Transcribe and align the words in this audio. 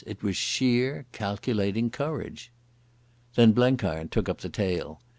It 0.07 0.23
was 0.23 0.35
sheer 0.35 1.05
calculating 1.11 1.91
courage. 1.91 2.51
Then 3.35 3.51
Blenkiron 3.53 4.09
took 4.09 4.27
up 4.27 4.39
the 4.41 4.49
tale. 4.49 4.99